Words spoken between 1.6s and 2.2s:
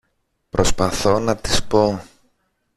πω